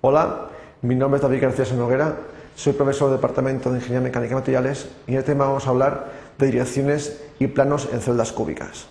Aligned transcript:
Hola, 0.00 0.50
mi 0.82 0.94
nombre 0.94 1.16
es 1.16 1.22
David 1.22 1.42
García 1.42 1.76
Noguera, 1.76 2.14
soy 2.54 2.72
profesor 2.72 3.10
del 3.10 3.18
Departamento 3.18 3.68
de 3.68 3.78
Ingeniería 3.78 4.06
Mecánica 4.06 4.32
y 4.32 4.36
Materiales 4.36 4.88
y 5.08 5.12
en 5.14 5.18
este 5.18 5.32
tema 5.32 5.46
vamos 5.46 5.66
a 5.66 5.70
hablar 5.70 6.12
de 6.38 6.46
direcciones 6.46 7.20
y 7.40 7.48
planos 7.48 7.88
en 7.92 8.00
celdas 8.00 8.30
cúbicas. 8.30 8.86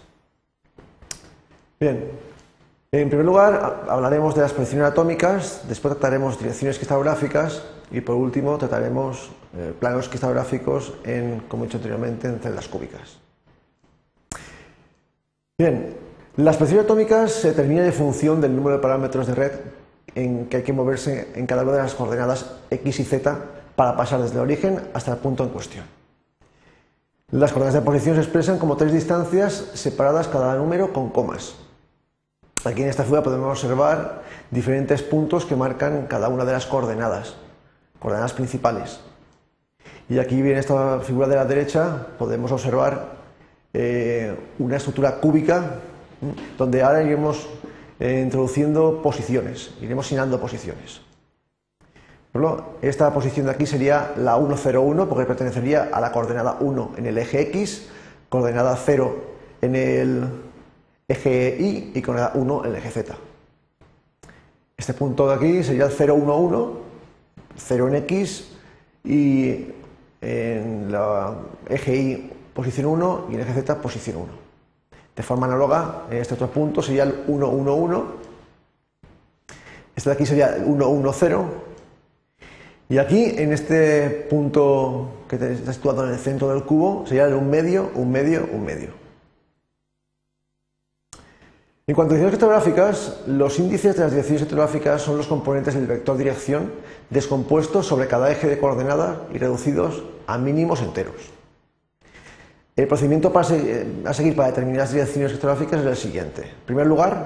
Bien, 1.80 2.12
en 2.92 3.08
primer 3.08 3.26
lugar 3.26 3.86
hablaremos 3.88 4.36
de 4.36 4.42
las 4.42 4.52
posiciones 4.52 4.90
atómicas, 4.90 5.62
después 5.70 5.94
trataremos 5.94 6.38
direcciones 6.40 6.78
cristagráficas 6.78 7.64
y 7.90 8.02
por 8.02 8.16
último 8.16 8.58
trataremos 8.58 9.32
eh, 9.56 9.74
planos 9.80 10.10
cristagráficos 10.10 10.94
en, 11.06 11.40
como 11.48 11.64
he 11.64 11.68
dicho 11.68 11.78
anteriormente, 11.78 12.28
en 12.28 12.40
celdas 12.40 12.68
cúbicas. 12.68 13.18
Bien, 15.58 15.96
las 16.36 16.58
posiciones 16.58 16.84
atómicas 16.84 17.32
se 17.32 17.52
determinan 17.52 17.86
en 17.86 17.94
función 17.94 18.42
del 18.42 18.54
número 18.54 18.76
de 18.76 18.82
parámetros 18.82 19.26
de 19.26 19.36
red 19.36 19.52
en 20.16 20.48
que 20.48 20.58
hay 20.58 20.64
que 20.64 20.74
moverse 20.74 21.28
en 21.36 21.46
cada 21.48 21.64
una 21.64 21.74
de 21.74 21.80
las 21.80 21.94
coordenadas 21.94 22.46
x 22.70 23.00
y 23.00 23.04
z 23.04 23.38
para 23.76 23.96
pasar 23.96 24.22
desde 24.22 24.36
el 24.36 24.42
origen 24.42 24.82
hasta 24.94 25.12
el 25.12 25.18
punto 25.18 25.44
en 25.44 25.50
cuestión. 25.50 25.86
Las 27.32 27.52
coordenadas 27.52 27.82
de 27.82 27.86
posición 27.86 28.16
se 28.16 28.22
expresan 28.22 28.58
como 28.58 28.78
tres 28.78 28.94
distancias 28.94 29.72
separadas 29.74 30.28
cada 30.28 30.56
número 30.56 30.94
con 30.94 31.10
comas. 31.10 31.56
Aquí 32.64 32.82
en 32.82 32.90
esta 32.90 33.04
figura 33.04 33.22
podemos 33.22 33.50
observar 33.50 34.24
diferentes 34.50 35.04
puntos 35.04 35.46
que 35.46 35.56
marcan 35.56 36.08
cada 36.08 36.30
una 36.30 36.46
de 36.46 36.54
las 36.54 36.66
coordenadas, 36.66 37.36
coordenadas 38.00 38.34
principales. 38.34 39.00
Y 40.10 40.20
aquí 40.20 40.40
en 40.40 40.58
esta 40.58 41.00
figura 41.02 41.28
de 41.28 41.36
la 41.36 41.46
derecha 41.46 42.08
podemos 42.18 42.52
observar 42.52 43.18
eh, 43.74 44.36
una 44.58 44.78
estructura 44.78 45.20
cúbica 45.20 45.80
donde 46.58 46.82
ahora 46.82 47.04
iremos 47.04 47.48
eh, 48.00 48.22
introduciendo 48.24 49.02
posiciones, 49.02 49.72
iremos 49.82 50.06
asignando 50.06 50.40
posiciones. 50.40 51.02
esta 52.82 53.12
posición 53.12 53.48
de 53.48 53.54
aquí 53.54 53.66
sería 53.66 54.14
la 54.18 54.38
101 54.38 55.10
porque 55.10 55.26
pertenecería 55.26 55.90
a 55.92 56.00
la 56.00 56.12
coordenada 56.12 56.58
1 56.60 56.92
en 56.98 57.06
el 57.08 57.18
eje 57.18 57.42
X, 57.42 57.88
coordenada 58.30 58.76
0 58.76 59.16
en 59.62 59.76
el 59.76 60.30
eje 61.08 61.58
Y 61.60 61.92
y 61.96 62.02
coordenada 62.02 62.34
1 62.36 62.66
en 62.66 62.72
el 62.72 62.78
eje 62.78 62.92
Z. 62.92 63.16
Este 64.78 64.94
punto 64.94 65.28
de 65.28 65.34
aquí 65.34 65.64
sería 65.64 65.86
el 65.86 65.92
011, 65.92 66.80
0 67.58 67.88
en 67.88 67.96
X 67.96 68.52
y 69.04 69.66
en 70.22 70.88
el 70.90 70.96
eje 71.68 71.96
Y 71.96 72.34
posición 72.54 72.86
1 72.86 73.26
y 73.30 73.34
en 73.34 73.42
el 73.42 73.48
eje 73.48 73.62
Z 73.62 73.82
posición 73.82 74.18
1. 74.18 74.47
De 75.18 75.24
forma 75.24 75.48
análoga, 75.48 76.04
este 76.12 76.36
otro 76.36 76.48
punto 76.48 76.80
sería 76.84 77.02
el 77.02 77.24
1, 77.28 77.50
1, 77.50 77.74
1. 77.74 78.06
Este 79.96 80.12
de 80.12 80.14
aquí 80.14 80.28
sería 80.28 80.56
el 80.56 80.64
1, 80.64 80.88
1, 80.88 81.14
0. 81.14 81.46
Y 82.90 83.00
aquí, 83.00 83.34
en 83.36 83.52
este 83.52 84.28
punto 84.30 85.24
que 85.28 85.38
está 85.38 85.74
situado 85.74 86.06
en 86.06 86.14
el 86.14 86.20
centro 86.20 86.50
del 86.50 86.64
cubo, 86.64 87.04
sería 87.08 87.26
el 87.26 87.34
1 87.34 87.42
medio, 87.42 87.90
1 87.96 88.06
medio, 88.06 88.48
1 88.54 88.64
medio. 88.64 88.90
En 91.88 91.96
cuanto 91.96 92.14
a 92.14 92.18
direcciones 92.18 92.38
criptográficas, 92.38 93.22
los 93.26 93.58
índices 93.58 93.96
de 93.96 94.04
las 94.04 94.12
direcciones 94.12 94.44
criptográficas 94.44 95.02
son 95.02 95.18
los 95.18 95.26
componentes 95.26 95.74
del 95.74 95.88
vector 95.88 96.16
dirección 96.16 96.72
descompuestos 97.10 97.88
sobre 97.88 98.08
cada 98.08 98.32
eje 98.32 98.48
de 98.48 98.60
coordenadas 98.60 99.18
y 99.34 99.40
reducidos 99.40 100.04
a 100.28 100.38
mínimos 100.38 100.82
enteros. 100.82 101.37
El 102.78 102.88
procedimiento 102.88 103.34
a 103.36 104.14
seguir 104.14 104.36
para 104.36 104.50
determinar 104.50 104.82
las 104.82 104.94
direcciones 104.94 105.32
criptográficas 105.32 105.82
es 105.82 105.88
el 105.88 105.96
siguiente. 105.98 106.44
En 106.44 106.66
primer 106.68 106.86
lugar, 106.86 107.26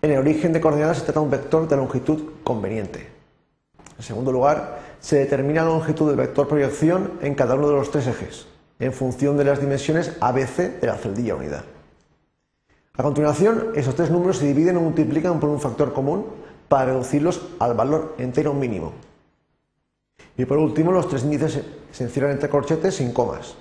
en 0.00 0.12
el 0.12 0.18
origen 0.18 0.52
de 0.52 0.60
coordenadas 0.60 0.98
se 0.98 1.02
trata 1.02 1.18
de 1.18 1.24
un 1.24 1.32
vector 1.32 1.66
de 1.66 1.76
longitud 1.76 2.22
conveniente. 2.44 3.08
En 3.98 4.04
segundo 4.04 4.30
lugar, 4.30 4.78
se 5.00 5.16
determina 5.16 5.64
la 5.64 5.70
longitud 5.70 6.06
del 6.06 6.16
vector 6.16 6.46
proyección 6.46 7.14
en 7.22 7.34
cada 7.34 7.56
uno 7.56 7.70
de 7.70 7.74
los 7.74 7.90
tres 7.90 8.06
ejes, 8.06 8.46
en 8.78 8.92
función 8.92 9.36
de 9.36 9.42
las 9.42 9.58
dimensiones 9.58 10.12
ABC 10.20 10.80
de 10.80 10.86
la 10.86 10.94
celdilla 10.94 11.34
unidad. 11.34 11.64
A 12.96 13.02
continuación, 13.02 13.72
esos 13.74 13.96
tres 13.96 14.12
números 14.12 14.36
se 14.36 14.46
dividen 14.46 14.76
o 14.76 14.80
multiplican 14.80 15.40
por 15.40 15.50
un 15.50 15.60
factor 15.60 15.92
común 15.92 16.26
para 16.68 16.92
reducirlos 16.92 17.42
al 17.58 17.74
valor 17.74 18.14
entero 18.18 18.54
mínimo. 18.54 18.92
Y 20.38 20.44
por 20.44 20.58
último, 20.58 20.92
los 20.92 21.08
tres 21.08 21.24
índices 21.24 21.62
se 21.90 22.04
encierran 22.04 22.30
entre 22.30 22.48
corchetes 22.48 22.94
sin 22.94 23.12
comas 23.12 23.56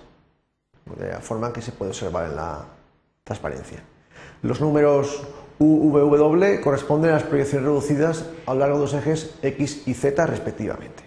de 0.85 1.11
la 1.11 1.19
forma 1.19 1.53
que 1.53 1.61
se 1.61 1.71
puede 1.71 1.91
observar 1.91 2.25
en 2.25 2.35
la 2.35 2.65
transparencia. 3.23 3.79
Los 4.41 4.59
números 4.59 5.23
U, 5.59 5.91
V, 5.91 6.17
W 6.17 6.61
corresponden 6.61 7.11
a 7.11 7.13
las 7.13 7.23
proyecciones 7.23 7.65
reducidas 7.65 8.25
a 8.45 8.53
lo 8.53 8.59
largo 8.59 8.75
de 8.77 8.81
los 8.81 8.93
ejes 8.93 9.35
X 9.41 9.87
y 9.87 9.93
Z 9.93 10.25
respectivamente. 10.25 11.03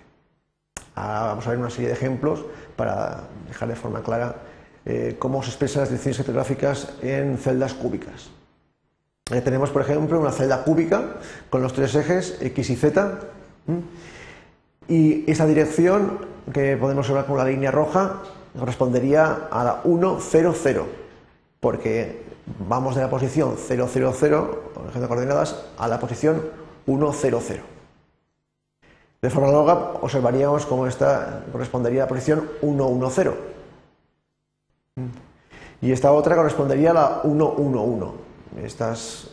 Ahora 0.94 1.20
vamos 1.26 1.46
a 1.46 1.50
ver 1.50 1.58
una 1.58 1.70
serie 1.70 1.88
de 1.88 1.94
ejemplos 1.94 2.44
para 2.76 3.24
dejar 3.46 3.68
de 3.68 3.76
forma 3.76 4.02
clara 4.02 4.36
eh, 4.86 5.16
cómo 5.18 5.42
se 5.42 5.50
expresan 5.50 5.80
las 5.80 5.90
direcciones 5.90 6.16
criptográficas 6.16 6.94
en 7.02 7.36
celdas 7.36 7.74
cúbicas. 7.74 8.30
Eh, 9.30 9.40
tenemos, 9.40 9.70
por 9.70 9.82
ejemplo, 9.82 10.18
una 10.20 10.30
celda 10.32 10.62
cúbica 10.62 11.16
con 11.50 11.60
los 11.60 11.72
tres 11.72 11.94
ejes 11.96 12.38
X 12.40 12.70
y 12.70 12.76
Z. 12.76 13.18
Y 14.88 15.30
esa 15.30 15.46
dirección 15.46 16.20
que 16.52 16.76
podemos 16.76 17.04
observar 17.06 17.26
con 17.26 17.36
la 17.36 17.44
línea 17.44 17.72
roja 17.72 18.22
correspondería 18.58 19.48
a 19.50 19.64
la 19.64 19.80
1, 19.84 20.18
0, 20.20 20.54
0, 20.56 20.86
porque 21.60 22.22
vamos 22.68 22.94
de 22.94 23.02
la 23.02 23.10
posición 23.10 23.56
0, 23.56 23.88
0, 23.90 24.12
0, 24.16 24.62
de 24.94 25.08
coordenadas, 25.08 25.66
a 25.78 25.88
la 25.88 25.98
posición 25.98 26.42
1, 26.86 27.12
0, 27.12 27.40
0. 27.42 27.62
De 29.22 29.30
forma 29.30 29.48
análoga, 29.48 29.92
observaríamos 30.02 30.66
cómo 30.66 30.86
esta 30.86 31.44
correspondería 31.50 32.02
a 32.02 32.04
la 32.04 32.08
posición 32.08 32.48
1, 32.62 32.86
1, 32.86 33.10
0. 33.10 33.34
Y 35.80 35.92
esta 35.92 36.12
otra 36.12 36.36
correspondería 36.36 36.90
a 36.90 36.94
la 36.94 37.20
1, 37.24 37.54
1, 37.58 37.82
1. 37.82 38.14
Estas 38.62 39.30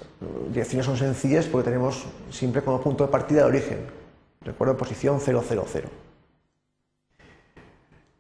direcciones 0.50 0.85
son 0.85 0.97
sencillas 0.97 1.45
porque 1.45 1.69
tenemos 1.69 2.05
siempre 2.29 2.63
como 2.63 2.81
punto 2.81 3.05
de 3.05 3.11
partida 3.11 3.41
el 3.41 3.47
origen. 3.47 3.85
Recuerdo 4.41 4.78
posición 4.78 5.19
0, 5.22 5.44
0, 5.47 5.66
0. 5.67 5.90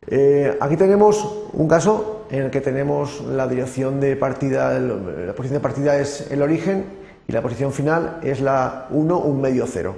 Eh, 0.07 0.57
aquí 0.59 0.77
tenemos 0.77 1.45
un 1.53 1.67
caso 1.67 2.25
en 2.29 2.43
el 2.43 2.51
que 2.51 2.61
tenemos 2.61 3.21
la 3.21 3.47
dirección 3.47 3.99
de 3.99 4.15
partida, 4.15 4.77
la 4.79 5.33
posición 5.33 5.59
de 5.59 5.59
partida 5.59 5.99
es 5.99 6.31
el 6.31 6.41
origen 6.41 6.85
y 7.27 7.31
la 7.31 7.41
posición 7.41 7.71
final 7.71 8.19
es 8.23 8.41
la 8.41 8.87
1, 8.89 9.17
un 9.19 9.41
medio 9.41 9.65
0. 9.67 9.95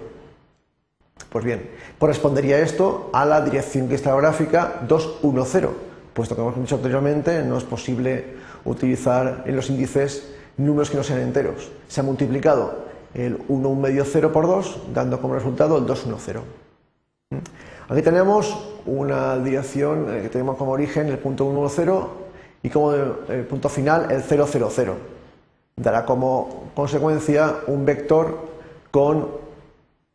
Pues 1.30 1.46
bien, 1.46 1.70
correspondería 1.98 2.60
esto 2.60 3.10
a 3.14 3.26
la 3.26 3.42
dirección 3.42 3.88
cristagráfica 3.88 4.82
2, 4.88 5.20
1, 5.24 5.46
0, 5.46 5.74
puesto 6.14 6.36
que 6.36 6.42
hemos 6.42 6.60
dicho 6.60 6.76
anteriormente 6.76 7.44
no 7.44 7.58
es 7.58 7.64
posible 7.64 8.36
utilizar 8.66 9.44
en 9.46 9.56
los 9.56 9.70
índices 9.70 10.34
números 10.58 10.90
que 10.90 10.98
no 10.98 11.04
sean 11.04 11.22
enteros. 11.22 11.72
Se 11.88 12.02
ha 12.02 12.04
multiplicado 12.04 12.86
el 13.14 13.40
1, 13.48 13.70
un 13.70 13.82
medio 13.82 14.04
0 14.06 14.32
por 14.32 14.46
2, 14.46 14.94
dando 14.94 15.22
como 15.22 15.36
resultado 15.36 15.78
el 15.78 15.86
2, 15.86 16.06
1, 16.06 16.18
0. 16.20 16.44
Aquí 17.88 18.02
tenemos 18.02 18.75
una 18.86 19.38
dirección 19.38 20.08
eh, 20.10 20.22
que 20.24 20.30
tenemos 20.30 20.58
como 20.58 20.72
origen 20.72 21.08
el 21.08 21.18
punto 21.18 21.46
1, 21.46 21.70
0 21.70 22.10
y 22.64 22.70
como 22.70 22.94
el 22.94 23.46
punto 23.46 23.70
final 23.70 24.12
el 24.12 24.24
0, 24.24 24.48
0, 24.50 24.70
0. 24.72 24.96
Dará 25.76 26.06
como 26.06 26.72
consecuencia 26.74 27.58
un 27.68 27.86
vector 27.86 28.38
con 28.92 29.28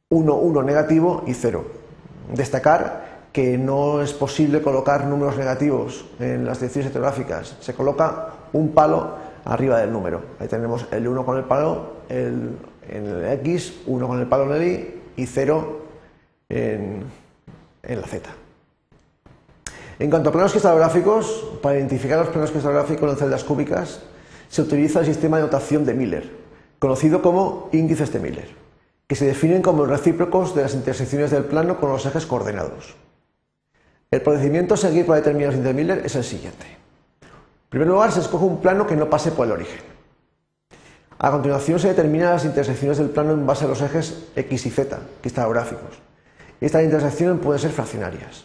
1, 0.09 0.35
1 0.35 0.63
negativo 0.63 1.23
y 1.27 1.35
0. 1.35 1.65
Destacar 2.35 3.11
que 3.33 3.57
no 3.57 4.03
es 4.03 4.13
posible 4.13 4.63
colocar 4.63 5.07
números 5.07 5.37
negativos 5.37 6.05
en 6.19 6.45
las 6.45 6.59
direcciones 6.59 6.91
heterográficas. 6.91 7.57
Se 7.61 7.75
coloca 7.75 8.31
un 8.53 8.73
palo 8.73 9.15
arriba 9.45 9.79
del 9.79 9.93
número. 9.93 10.21
Ahí 10.39 10.49
tenemos 10.49 10.87
el 10.91 11.07
1 11.07 11.25
con 11.25 11.37
el 11.37 11.45
palo 11.45 11.93
el, 12.09 12.57
en 12.89 13.07
el 13.07 13.33
X, 13.41 13.83
1 13.87 14.09
con 14.09 14.19
el 14.19 14.27
palo 14.27 14.55
en 14.55 14.63
el 14.63 14.69
Y 14.69 15.01
y 15.23 15.27
0 15.27 15.81
en, 16.49 17.05
en 17.83 18.01
la 18.01 18.07
Z. 18.07 18.31
En 20.01 20.09
cuanto 20.09 20.31
a 20.31 20.33
planos 20.33 20.53
cristográficos, 20.53 21.45
para 21.61 21.77
identificar 21.77 22.19
los 22.19 22.31
planos 22.31 22.51
cristográficos 22.51 23.13
en 23.13 23.19
celdas 23.19 23.45
cúbicas, 23.45 24.01
se 24.49 24.63
utiliza 24.63 25.01
el 25.01 25.05
sistema 25.05 25.37
de 25.37 25.43
notación 25.43 25.85
de 25.85 25.93
Miller, 25.93 26.31
conocido 26.79 27.21
como 27.21 27.69
índices 27.73 28.11
de 28.11 28.19
Miller, 28.19 28.49
que 29.07 29.15
se 29.15 29.27
definen 29.27 29.61
como 29.61 29.85
recíprocos 29.85 30.55
de 30.55 30.63
las 30.63 30.73
intersecciones 30.73 31.31
del 31.31 31.45
plano 31.45 31.79
con 31.79 31.91
los 31.91 32.07
ejes 32.07 32.25
coordenados. 32.25 32.97
El 34.11 34.23
procedimiento 34.23 34.73
a 34.73 34.79
seguir 34.79 35.05
para 35.05 35.19
determinar 35.19 35.49
los 35.49 35.57
índices 35.57 35.77
de 35.77 35.83
Miller 35.83 36.07
es 36.07 36.17
el 36.17 36.25
siguiente. 36.25 36.65
En 36.65 37.69
primer 37.69 37.89
lugar, 37.89 38.11
se 38.11 38.21
escoge 38.21 38.47
un 38.47 38.63
plano 38.63 38.87
que 38.87 38.97
no 38.97 39.11
pase 39.11 39.33
por 39.33 39.47
el 39.47 39.53
origen. 39.53 39.83
A 41.19 41.31
continuación, 41.31 41.79
se 41.79 41.89
determinan 41.89 42.31
las 42.31 42.47
intersecciones 42.47 42.97
del 42.97 43.11
plano 43.11 43.33
en 43.33 43.47
base 43.47 43.67
a 43.67 43.69
los 43.69 43.83
ejes 43.83 44.29
X 44.35 44.65
y 44.65 44.71
Z, 44.71 44.99
cristográficos 45.21 46.01
estas 46.61 46.85
intersecciones 46.85 47.43
pueden 47.43 47.59
ser 47.59 47.71
fraccionarias. 47.71 48.45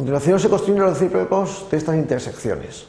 Continuación 0.00 0.40
se 0.40 0.48
construyen 0.48 0.82
los 0.82 0.98
recíprocos 0.98 1.66
de 1.70 1.76
estas 1.76 1.94
intersecciones. 1.94 2.86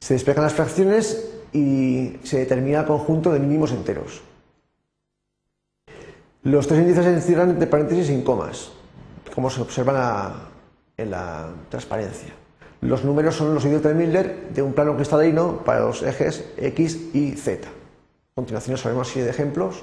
Se 0.00 0.12
despejan 0.12 0.44
las 0.44 0.52
fracciones 0.52 1.30
y 1.50 2.18
se 2.24 2.40
determina 2.40 2.80
el 2.80 2.86
conjunto 2.86 3.32
de 3.32 3.38
mínimos 3.38 3.72
enteros. 3.72 4.20
Los 6.42 6.66
tres 6.66 6.82
índices 6.82 7.06
se 7.06 7.14
encierran 7.14 7.48
entre 7.48 7.68
paréntesis 7.68 8.08
sin 8.08 8.22
comas, 8.22 8.72
como 9.34 9.48
se 9.48 9.62
observa 9.62 10.50
en 10.98 11.10
la 11.10 11.48
transparencia. 11.70 12.34
Los 12.82 13.02
números 13.02 13.36
son 13.36 13.54
los 13.54 13.64
índices 13.64 13.84
de 13.84 13.94
Miller 13.94 14.48
de 14.50 14.60
un 14.60 14.74
plano 14.74 14.94
cristalino 14.94 15.64
para 15.64 15.80
los 15.80 16.02
ejes 16.02 16.44
X 16.58 17.14
y 17.14 17.32
Z. 17.32 17.66
A 17.66 18.34
continuación 18.34 18.74
os 18.74 18.84
haremos 18.84 19.08
serie 19.08 19.24
de 19.24 19.30
ejemplos. 19.30 19.82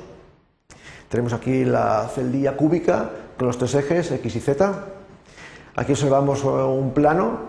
Tenemos 1.09 1.33
aquí 1.33 1.65
la 1.65 2.07
celdilla 2.13 2.56
cúbica 2.56 3.09
con 3.39 3.47
los 3.47 3.57
tres 3.57 3.74
ejes 3.74 4.12
X 4.12 4.35
y 4.35 4.39
Z. 4.39 4.85
Aquí 5.80 5.94
observamos 5.94 6.44
un 6.44 6.92
plano. 6.92 7.40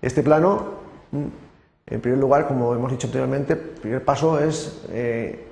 Este 0.00 0.22
plano, 0.22 0.62
mm, 1.10 1.24
en 1.88 2.00
primer 2.00 2.20
lugar, 2.20 2.46
como 2.46 2.72
hemos 2.72 2.92
dicho 2.92 3.08
anteriormente, 3.08 3.54
el 3.54 3.58
primer 3.58 4.04
paso 4.04 4.38
es 4.38 4.82
eh, 4.90 5.48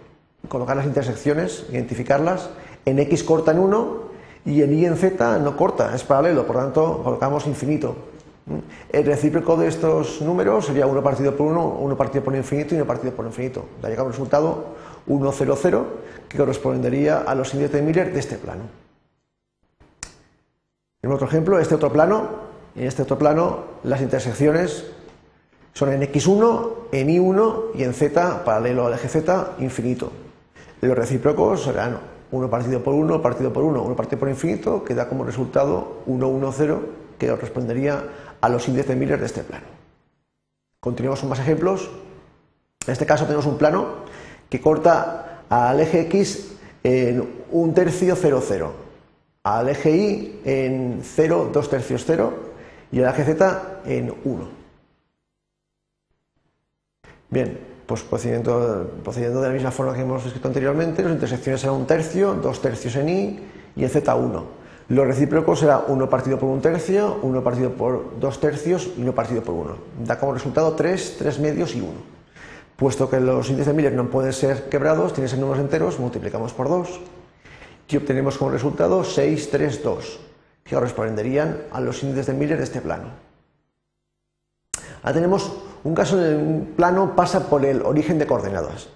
colocar 0.46 0.76
las 0.76 0.86
intersecciones, 0.86 1.66
identificarlas. 1.72 2.48
En 2.84 3.00
X 3.00 3.24
corta 3.24 3.50
en 3.50 3.58
1 3.58 4.02
y 4.46 4.62
en 4.62 4.72
Y 4.72 4.84
en 4.84 4.96
Z 4.96 5.40
no 5.40 5.56
corta, 5.56 5.92
es 5.96 6.04
paralelo, 6.04 6.46
por 6.46 6.54
lo 6.54 6.62
tanto 6.62 7.02
colocamos 7.02 7.44
infinito. 7.48 7.96
El 8.92 9.04
recíproco 9.04 9.56
de 9.56 9.66
estos 9.66 10.22
números 10.22 10.66
sería 10.66 10.86
1 10.86 11.02
partido 11.02 11.36
por 11.36 11.48
1, 11.48 11.78
1 11.80 11.96
partido 11.96 12.22
por 12.22 12.36
infinito 12.36 12.72
y 12.72 12.78
1 12.78 12.86
partido 12.86 13.14
por 13.14 13.26
infinito. 13.26 13.64
Da 13.82 13.88
llegado 13.88 14.06
un 14.06 14.12
resultado 14.12 14.76
1, 15.08 15.32
0, 15.32 15.58
0, 15.60 15.86
que 16.28 16.38
correspondería 16.38 17.18
a 17.18 17.34
los 17.34 17.52
índices 17.52 17.72
de 17.72 17.82
Miller 17.82 18.12
de 18.12 18.20
este 18.20 18.36
plano. 18.36 18.87
En 21.02 21.12
otro 21.12 21.28
ejemplo, 21.28 21.60
este 21.60 21.76
otro 21.76 21.92
plano, 21.92 22.28
en 22.74 22.86
este 22.86 23.02
otro 23.02 23.18
plano 23.18 23.64
las 23.84 24.00
intersecciones 24.00 24.86
son 25.72 25.92
en 25.92 26.02
x1, 26.02 26.70
en 26.90 27.08
y1 27.08 27.62
y 27.74 27.84
en 27.84 27.94
z, 27.94 28.44
paralelo 28.44 28.86
al 28.86 28.94
eje 28.94 29.08
z, 29.08 29.52
infinito. 29.60 30.10
Los 30.80 30.98
recíprocos 30.98 31.62
serán 31.62 32.00
1 32.32 32.50
partido 32.50 32.82
por 32.82 32.94
1, 32.94 33.22
partido 33.22 33.52
por 33.52 33.62
1, 33.62 33.82
1 33.82 33.96
partido 33.96 34.18
por 34.18 34.28
infinito, 34.28 34.82
que 34.82 34.94
da 34.94 35.08
como 35.08 35.22
resultado 35.22 35.98
1, 36.06 36.28
1, 36.28 36.52
0, 36.52 36.80
que 37.16 37.28
correspondería 37.28 38.02
a 38.40 38.48
los 38.48 38.66
índices 38.66 38.88
de 38.88 38.96
Miller 38.96 39.20
de 39.20 39.26
este 39.26 39.44
plano. 39.44 39.66
Continuamos 40.80 41.20
con 41.20 41.28
más 41.28 41.38
ejemplos. 41.38 41.90
En 42.86 42.92
este 42.92 43.06
caso 43.06 43.24
tenemos 43.24 43.46
un 43.46 43.56
plano 43.56 43.86
que 44.50 44.60
corta 44.60 45.42
al 45.48 45.78
eje 45.78 46.00
X 46.02 46.54
en 46.82 47.44
un 47.52 47.72
tercio 47.74 48.16
0, 48.16 48.42
0, 48.44 48.72
al 49.42 49.68
eje 49.68 49.90
Y 49.96 50.40
en 50.44 51.00
0, 51.02 51.50
2 51.52 51.70
tercios 51.70 52.04
0 52.06 52.32
y 52.92 53.00
al 53.02 53.12
eje 53.12 53.24
Z 53.24 53.80
en 53.86 54.14
1. 54.24 54.48
Bien, 57.30 57.58
pues 57.86 58.02
procediendo, 58.02 58.84
de 58.84 59.48
la 59.48 59.52
misma 59.52 59.70
forma 59.70 59.94
que 59.94 60.00
hemos 60.00 60.24
escrito 60.24 60.48
anteriormente, 60.48 61.02
las 61.02 61.12
intersecciones 61.12 61.60
serán 61.60 61.76
un 61.76 61.86
tercio, 61.86 62.34
dos 62.34 62.60
tercios 62.60 62.96
en 62.96 63.08
Y 63.08 63.40
y 63.76 63.84
en 63.84 63.90
Z1. 63.90 64.42
Lo 64.88 65.04
recíproco 65.04 65.54
será 65.54 65.84
1 65.86 66.08
partido 66.08 66.38
por 66.38 66.48
un 66.48 66.62
tercio, 66.62 67.18
1 67.22 67.44
partido 67.44 67.72
por 67.72 68.18
dos 68.18 68.40
tercios 68.40 68.90
y 68.96 69.02
1 69.02 69.14
partido 69.14 69.42
por 69.42 69.54
1. 69.54 69.76
Da 70.06 70.18
como 70.18 70.32
resultado 70.32 70.72
3, 70.72 71.16
3 71.18 71.38
medios 71.40 71.74
y 71.74 71.80
1. 71.80 71.92
Puesto 72.76 73.10
que 73.10 73.20
los 73.20 73.50
índices 73.50 73.66
de 73.66 73.72
Miller 73.74 73.92
no 73.92 74.08
pueden 74.08 74.32
ser 74.32 74.68
quebrados, 74.68 75.12
tienen 75.12 75.26
que 75.26 75.30
ser 75.30 75.40
números 75.40 75.62
enteros, 75.62 75.98
multiplicamos 75.98 76.52
por 76.54 76.68
2 76.68 77.00
y 77.88 77.96
obtenemos 77.96 78.36
como 78.36 78.50
resultado 78.50 79.02
6, 79.02 79.50
3, 79.50 79.82
2, 79.82 80.20
que 80.64 80.74
corresponderían 80.74 81.62
a 81.72 81.80
los 81.80 82.02
índices 82.02 82.26
de 82.26 82.34
Miller 82.34 82.58
de 82.58 82.64
este 82.64 82.80
plano. 82.80 83.08
Ahora 85.02 85.14
tenemos 85.14 85.52
un 85.84 85.94
caso 85.94 86.22
en 86.22 86.36
un 86.36 86.66
plano 86.76 87.14
pasa 87.16 87.48
por 87.48 87.64
el 87.64 87.82
origen 87.82 88.18
de 88.18 88.26
coordenadas. 88.26 88.88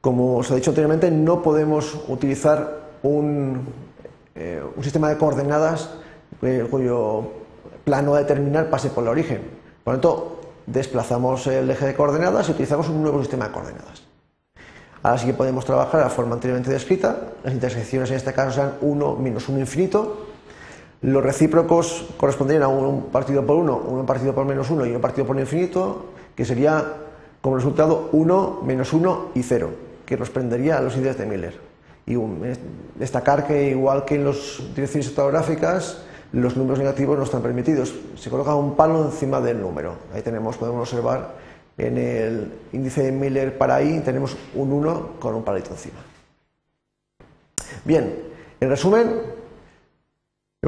Como 0.00 0.36
os 0.36 0.50
he 0.50 0.54
dicho 0.56 0.70
anteriormente, 0.70 1.10
no 1.10 1.42
podemos 1.42 1.98
utilizar 2.08 2.90
un, 3.02 3.66
eh, 4.34 4.62
sistema 4.82 5.08
de 5.08 5.16
coordenadas 5.16 5.90
eh, 6.42 6.66
cuyo 6.70 7.32
plano 7.84 8.14
a 8.14 8.18
determinar 8.18 8.70
pase 8.70 8.90
por 8.90 9.02
el 9.02 9.08
origen. 9.08 9.42
Por 9.82 9.94
lo 9.94 10.00
tanto, 10.00 10.40
desplazamos 10.66 11.46
el 11.46 11.70
eje 11.70 11.86
de 11.86 11.94
coordenadas 11.94 12.48
y 12.48 12.52
utilizamos 12.52 12.88
un 12.88 13.02
nuevo 13.02 13.20
sistema 13.20 13.46
de 13.46 13.52
coordenadas. 13.52 14.05
Ahora 15.02 15.18
sí 15.18 15.26
que 15.26 15.34
podemos 15.34 15.64
trabajar 15.64 16.00
la 16.00 16.10
forma 16.10 16.34
anteriormente 16.34 16.70
descrita. 16.70 17.16
Las 17.44 17.54
intersecciones 17.54 18.10
en 18.10 18.16
este 18.16 18.32
caso 18.32 18.52
serán 18.52 18.74
1 18.80 19.16
menos 19.16 19.48
1 19.48 19.58
infinito. 19.60 20.26
Los 21.02 21.22
recíprocos 21.22 22.06
corresponderían 22.16 22.64
a 22.64 22.68
un 22.68 23.06
partido 23.06 23.44
por 23.44 23.56
1, 23.56 23.76
un 23.76 24.06
partido 24.06 24.34
por 24.34 24.46
menos 24.46 24.70
1 24.70 24.86
y 24.86 24.92
un 24.92 25.00
partido 25.00 25.26
por 25.26 25.38
infinito, 25.38 26.06
que 26.34 26.44
sería 26.44 26.84
como 27.40 27.56
resultado 27.56 28.08
1 28.12 28.62
menos 28.64 28.92
1 28.92 29.30
y 29.34 29.42
0, 29.42 29.70
que 30.04 30.16
correspondería 30.16 30.78
a 30.78 30.80
los 30.80 30.96
índices 30.96 31.18
de 31.18 31.26
Miller. 31.26 31.60
Y 32.06 32.16
destacar 32.96 33.46
que 33.46 33.70
igual 33.70 34.04
que 34.04 34.14
en 34.14 34.24
las 34.24 34.60
direcciones 34.74 35.08
ortográficas, 35.10 36.02
los 36.32 36.56
números 36.56 36.78
negativos 36.78 37.16
no 37.16 37.24
están 37.24 37.42
permitidos. 37.42 37.94
Se 38.16 38.30
coloca 38.30 38.54
un 38.54 38.74
palo 38.74 39.04
encima 39.04 39.40
del 39.40 39.60
número. 39.60 39.94
Ahí 40.14 40.22
tenemos, 40.22 40.56
podemos 40.56 40.80
observar 40.80 41.34
en 41.78 41.98
el 41.98 42.52
índice 42.72 43.02
de 43.02 43.12
Miller 43.12 43.56
para 43.58 43.82
I 43.82 44.00
tenemos 44.00 44.36
un 44.54 44.72
1 44.72 45.16
con 45.18 45.34
un 45.34 45.44
palito 45.44 45.70
encima. 45.70 45.98
Bien, 47.84 48.14
en 48.60 48.68
resumen, 48.68 49.20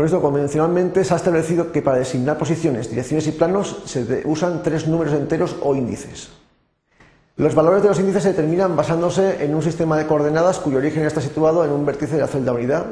esto 0.04 0.22
convencionalmente 0.22 1.04
se 1.04 1.12
ha 1.12 1.16
establecido 1.16 1.72
que 1.72 1.82
para 1.82 1.98
designar 1.98 2.38
posiciones, 2.38 2.88
direcciones 2.88 3.26
y 3.26 3.32
planos 3.32 3.82
se 3.84 4.22
usan 4.24 4.62
tres 4.62 4.86
números 4.86 5.14
enteros 5.14 5.56
o 5.60 5.74
índices. 5.74 6.30
Los 7.36 7.54
valores 7.54 7.82
de 7.82 7.88
los 7.88 8.00
índices 8.00 8.22
se 8.22 8.30
determinan 8.30 8.76
basándose 8.76 9.44
en 9.44 9.54
un 9.54 9.62
sistema 9.62 9.96
de 9.96 10.06
coordenadas 10.06 10.58
cuyo 10.58 10.78
origen 10.78 11.04
está 11.04 11.20
situado 11.20 11.64
en 11.64 11.70
un 11.70 11.86
vértice 11.86 12.14
de 12.14 12.20
la 12.20 12.26
celda 12.28 12.52
unidad 12.52 12.86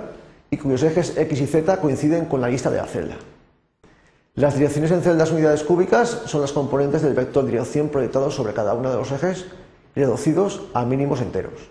y 0.50 0.56
cuyos 0.56 0.82
ejes 0.82 1.16
x 1.16 1.40
y 1.40 1.46
z 1.46 1.80
coinciden 1.80 2.26
con 2.26 2.40
la 2.40 2.48
lista 2.48 2.70
de 2.70 2.76
la 2.76 2.86
celda. 2.86 3.16
Las 4.36 4.54
direcciones 4.54 4.90
en 4.90 5.00
celdas 5.00 5.30
unidades 5.30 5.64
cúbicas 5.64 6.10
son 6.26 6.42
las 6.42 6.52
componentes 6.52 7.00
del 7.00 7.14
vector 7.14 7.46
dirección 7.46 7.88
proyectado 7.88 8.30
sobre 8.30 8.52
cada 8.52 8.74
uno 8.74 8.90
de 8.90 8.96
los 8.98 9.10
ejes 9.10 9.46
reducidos 9.94 10.60
a 10.74 10.84
mínimos 10.84 11.22
enteros. 11.22 11.70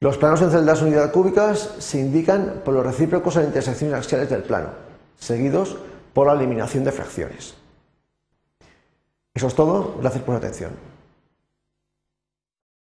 Los 0.00 0.16
planos 0.16 0.40
en 0.40 0.50
celdas 0.50 0.80
unidades 0.80 1.12
cúbicas 1.12 1.74
se 1.78 2.00
indican 2.00 2.62
por 2.64 2.72
los 2.72 2.86
recíprocos 2.86 3.36
a 3.36 3.44
intersecciones 3.44 3.98
axiales 3.98 4.30
del 4.30 4.44
plano, 4.44 4.70
seguidos 5.18 5.76
por 6.14 6.26
la 6.26 6.32
eliminación 6.32 6.84
de 6.84 6.92
fracciones. 6.92 7.54
Eso 9.34 9.48
es 9.48 9.54
todo. 9.54 9.96
Gracias 10.00 10.24
por 10.24 10.34
su 10.34 10.38
atención. 10.38 10.93